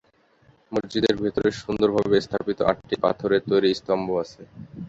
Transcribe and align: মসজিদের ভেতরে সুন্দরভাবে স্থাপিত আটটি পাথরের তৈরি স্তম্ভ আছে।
মসজিদের 0.71 1.15
ভেতরে 1.21 1.49
সুন্দরভাবে 1.61 2.17
স্থাপিত 2.21 2.59
আটটি 2.69 2.95
পাথরের 3.03 3.41
তৈরি 3.49 3.69
স্তম্ভ 3.79 4.07
আছে। 4.23 4.41